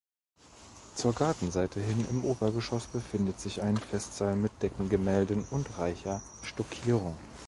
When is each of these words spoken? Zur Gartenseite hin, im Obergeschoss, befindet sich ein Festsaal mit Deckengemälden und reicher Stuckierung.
Zur 0.95 1.13
Gartenseite 1.13 1.79
hin, 1.79 2.07
im 2.09 2.25
Obergeschoss, 2.25 2.87
befindet 2.87 3.39
sich 3.39 3.61
ein 3.61 3.77
Festsaal 3.77 4.35
mit 4.35 4.51
Deckengemälden 4.63 5.43
und 5.51 5.77
reicher 5.77 6.23
Stuckierung. 6.41 7.15